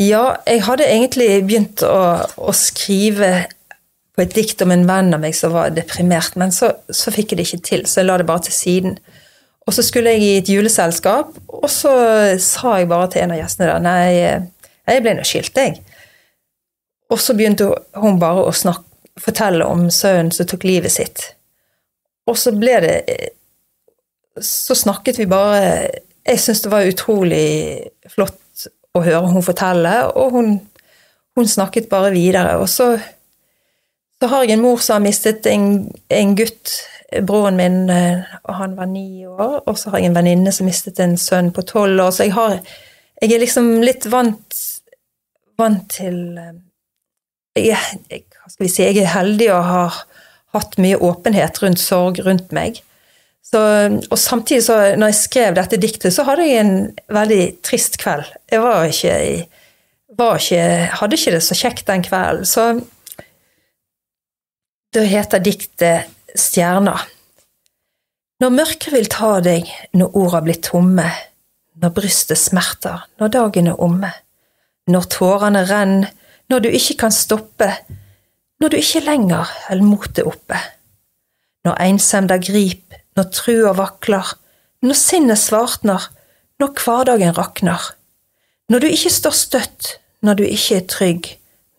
[0.00, 3.46] Ja, jeg hadde egentlig begynt å, å skrive
[4.16, 7.34] på et dikt om en venn av meg som var deprimert, men så, så fikk
[7.34, 8.96] jeg det ikke til, så jeg la det bare til siden.
[9.66, 11.92] Og så skulle jeg i et juleselskap, og så
[12.40, 14.06] sa jeg bare til en av gjestene der Nei,
[14.86, 15.80] jeg ble nå skilt, jeg.
[17.12, 18.84] Og så begynte hun bare å snakke,
[19.20, 21.22] fortelle om sønnen som tok livet sitt.
[22.28, 22.96] Og så ble det
[24.42, 25.60] Så snakket vi bare
[26.26, 27.46] Jeg syns det var utrolig
[28.12, 30.50] flott å høre hun fortelle, og hun,
[31.36, 32.56] hun snakket bare videre.
[32.60, 32.94] Og så,
[34.22, 35.66] så har jeg en mor som har mistet en,
[36.08, 36.72] en gutt,
[37.26, 39.60] broren min, eh, og han var ni år.
[39.68, 42.14] Og så har jeg en venninne som mistet en sønn på tolv år.
[42.14, 42.60] Så jeg har
[43.22, 44.56] Jeg er liksom litt vant,
[45.56, 46.56] vant til eh,
[47.56, 50.02] jeg, jeg, Hva skal vi si Jeg er heldig og har
[50.56, 52.82] hatt mye åpenhet rundt sorg rundt meg.
[53.44, 53.60] Så,
[54.10, 56.76] og samtidig, så, når jeg skrev dette diktet, så hadde jeg en
[57.12, 58.24] veldig trist kveld.
[58.50, 59.46] Jeg var ikke,
[60.18, 60.62] var ikke
[61.00, 62.48] Hadde ikke det så kjekt den kvelden.
[62.48, 62.66] Så
[64.96, 66.94] da heter diktet Stjerna.
[68.40, 71.04] Når mørket vil ta deg, når orda blir tomme,
[71.76, 74.08] når brystet smerter, når dagen er omme,
[74.88, 76.12] når tårene renner,
[76.48, 77.68] når du ikke kan stoppe,
[78.62, 80.60] når du ikke lenger holder motet oppe,
[81.66, 84.30] når einsemda grip, når trua vakler,
[84.80, 86.06] når sinnet svartner,
[86.60, 87.90] når hverdagen rakner,
[88.72, 89.90] når du ikke står støtt,
[90.24, 91.28] når du ikke er trygg,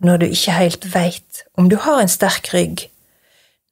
[0.05, 2.85] når du ikke helt veit om du har en sterk rygg.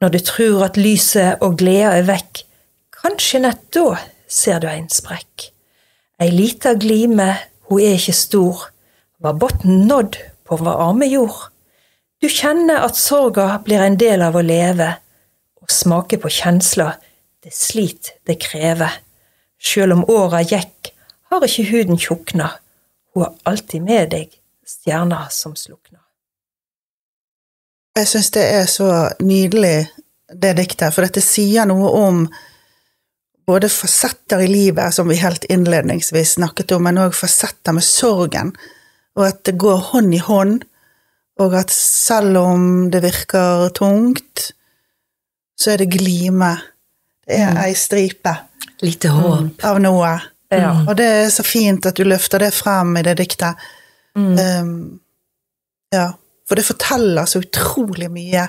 [0.01, 2.43] Når du tror at lyset og gleda er vekk,
[3.01, 3.95] kanskje nett da
[4.27, 5.49] ser du en sprekk.
[6.19, 7.29] Ei lita glime,
[7.69, 8.67] ho er ikke stor,
[9.23, 11.47] var botnen nådd på vår arme jord.
[12.21, 14.91] Du kjenner at sorga blir en del av å leve,
[15.63, 16.93] og smake på kjensla,
[17.43, 19.01] det slit det krever.
[19.57, 20.91] Sjøl om åra gikk,
[21.31, 22.51] har ikke huden tjukna,
[23.15, 24.33] ho er alltid med deg,
[24.65, 26.04] stjerna som slukna.
[27.95, 28.89] Jeg syns det er så
[29.23, 29.87] nydelig,
[30.35, 32.25] det diktet, for dette sier noe om
[33.47, 38.51] både fasetter i livet, som vi helt innledningsvis snakket om, men òg fasetter med sorgen,
[39.15, 40.65] og at det går hånd i hånd,
[41.39, 44.49] og at selv om det virker tungt,
[45.55, 46.55] så er det glime.
[47.25, 48.33] Det er ei stripe
[48.83, 49.63] Lite håp.
[49.63, 50.11] av noe.
[50.51, 50.71] Ja.
[50.83, 53.61] Og det er så fint at du løfter det frem i det diktet.
[54.15, 54.99] Um,
[55.91, 56.09] ja,
[56.47, 58.47] for det forteller så utrolig mye.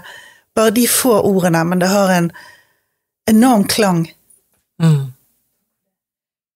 [0.56, 2.30] Bare de få ordene, men det har en
[3.28, 4.06] enorm klang.
[4.82, 5.12] Mm.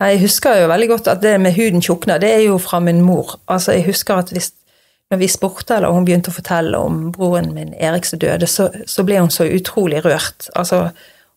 [0.00, 3.02] Jeg husker jo veldig godt at det med huden tjukner, det er jo fra min
[3.04, 3.38] mor.
[3.48, 4.52] Altså, Jeg husker at hvis,
[5.10, 8.70] når vi spurte, eller hun begynte å fortelle om broren min Erik som døde, så,
[8.86, 10.48] så ble hun så utrolig rørt.
[10.56, 10.88] Altså,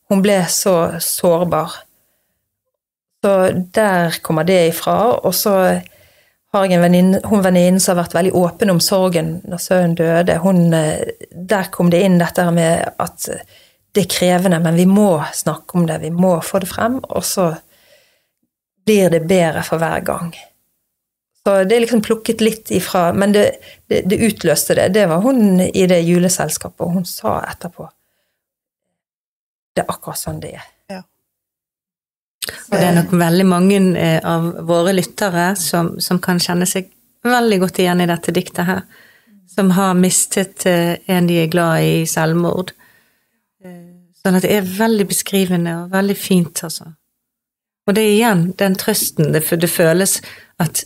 [0.09, 1.83] hun ble så sårbar.
[3.23, 3.33] Så
[3.75, 4.95] der kommer det ifra.
[5.23, 5.81] Og så
[6.53, 9.95] har jeg en venninne, hun venninnen som har vært veldig åpen om sorgen når sønnen
[9.97, 10.37] døde.
[10.43, 13.29] Hun, eh, der kom det inn dette med at
[13.93, 15.99] det er krevende, men vi må snakke om det.
[16.01, 16.99] Vi må få det frem.
[17.09, 17.51] Og så
[18.85, 20.33] blir det bedre for hver gang.
[21.43, 23.57] Så det er liksom plukket litt ifra Men det,
[23.91, 24.93] det, det utløste det.
[24.95, 27.89] Det var hun i det juleselskapet, og hun sa etterpå
[29.75, 30.69] Det er akkurat sånn det er.
[32.49, 36.89] Og det er nok veldig mange eh, av våre lyttere som, som kan kjenne seg
[37.23, 38.81] veldig godt igjen i dette diktet her.
[39.53, 42.73] Som har mistet eh, en de er glad i, i selvmord.
[43.63, 43.79] Eh,
[44.23, 46.93] Sånn at det er veldig beskrivende og veldig fint, altså.
[47.83, 49.33] Og det er igjen den trøsten.
[49.35, 50.21] Det, det føles
[50.63, 50.85] at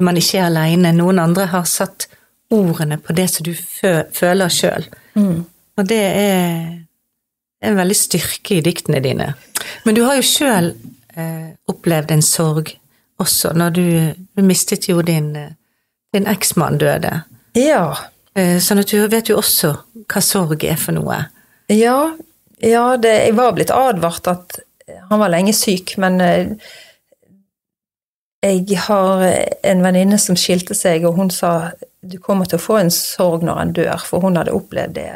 [0.00, 0.94] man ikke er aleine.
[0.96, 2.06] Noen andre har satt
[2.54, 4.86] ordene på det som du fø, føler sjøl.
[5.76, 9.34] Og det er en veldig styrke i diktene dine.
[9.84, 10.72] Men du har jo sjøl
[11.18, 12.72] eh, opplevd en sorg
[13.18, 13.86] også, når du,
[14.38, 15.54] du mistet jo din, eh,
[16.14, 17.22] din eksmann døde.
[17.58, 17.82] Ja.
[18.38, 19.74] Eh, sånn at du vet jo også
[20.08, 21.22] hva sorg er for noe.
[21.72, 21.98] Ja,
[22.62, 24.60] ja det, jeg var blitt advart at
[25.10, 26.54] han var lenge syk, men eh,
[28.44, 29.24] jeg har
[29.66, 33.42] en venninne som skilte seg, og hun sa du kommer til å få en sorg
[33.46, 35.08] når han dør, for hun hadde opplevd det.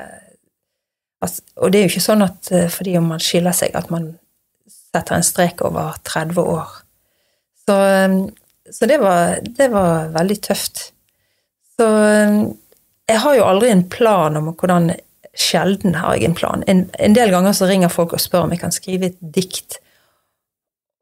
[1.22, 3.92] Altså, og det er jo ikke sånn at eh, fordi om man skiller seg, at
[3.94, 4.10] man
[4.92, 6.74] setter en strek over 30 år.
[7.66, 8.16] Så, eh,
[8.72, 10.88] så det, var, det var veldig tøft.
[11.76, 12.42] Så eh,
[13.10, 14.92] jeg har jo aldri en plan om hvordan
[15.32, 16.64] Sjelden har jeg en plan.
[16.68, 19.78] En, en del ganger så ringer folk og spør om jeg kan skrive et dikt.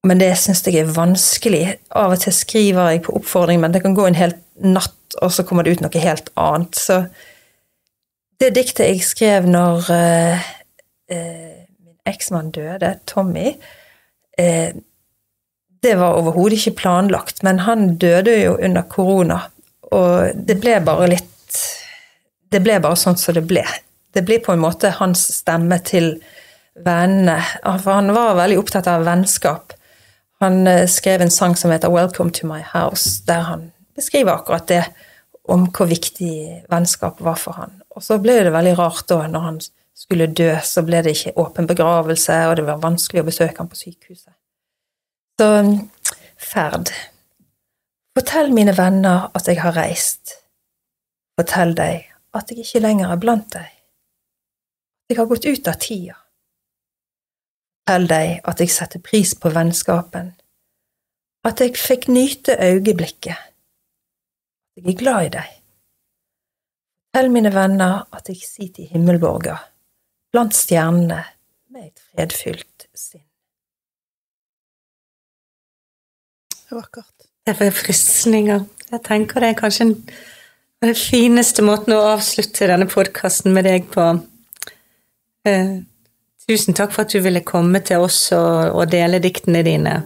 [0.07, 1.64] Men det syns jeg er vanskelig.
[1.99, 5.32] Av og til skriver jeg på oppfordring, men det kan gå en hel natt, og
[5.34, 6.78] så kommer det ut noe helt annet.
[6.78, 7.03] Så
[8.41, 10.49] det diktet jeg skrev når eh,
[11.11, 13.57] eh, min eksmann døde, Tommy,
[14.38, 14.72] eh,
[15.82, 19.40] det var overhodet ikke planlagt, men han døde jo under korona,
[19.90, 21.26] og det ble bare litt
[22.50, 23.62] Det ble bare sånn som det ble.
[24.10, 26.16] Det blir på en måte hans stemme til
[26.74, 27.36] vennene.
[27.62, 29.70] For han var veldig opptatt av vennskap.
[30.42, 34.66] Han eh, skrev en sang som heter 'Welcome to my house', der han beskriver akkurat
[34.66, 34.84] det,
[35.44, 37.82] om hvor viktig vennskap var for han.
[37.94, 39.60] Og så ble det veldig rart da, når han
[39.97, 43.70] skulle dø, så ble det ikke åpen begravelse, og det var vanskelig å besøke han
[43.70, 44.34] på sykehuset.
[45.41, 45.49] Så
[46.41, 46.93] ferd.
[48.16, 50.34] Fortell mine venner at jeg har reist.
[51.38, 53.68] Fortell deg at jeg ikke lenger er blant deg.
[55.11, 56.16] Jeg har gått ut av tida.
[57.80, 60.34] Fortell deg at jeg setter pris på vennskapen,
[61.49, 65.57] at jeg fikk nyte øyeblikket, at jeg er glad i deg.
[67.11, 69.57] Fortell mine venner at jeg sitter i himmelborga,
[70.32, 71.24] blant stjernene,
[71.70, 73.22] med et fredfylt sinn.
[76.50, 77.28] Det er vakkert.
[77.46, 78.66] Det er frysninger.
[78.90, 79.86] Jeg tenker det er kanskje
[80.80, 84.06] den fineste måten å avslutte denne podkasten med deg på.
[85.48, 85.72] Eh,
[86.46, 89.96] tusen takk for at du ville komme til oss og, og dele diktene dine.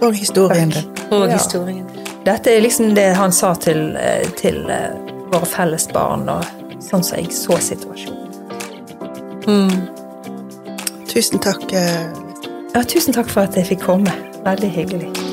[0.00, 0.88] Og historien din.
[1.10, 1.36] Og Ja.
[1.36, 1.84] historien.
[2.26, 4.92] Dette er liksom det han sa til, eh, til eh,
[5.30, 6.44] våre felles barn, og
[6.82, 8.25] sånn som jeg så situasjonen.
[11.08, 11.72] Tusen takk.
[11.72, 12.10] eh,
[12.74, 14.12] Ja, tusen takk for at jeg fikk komme.
[14.44, 15.25] Veldig hyggelig.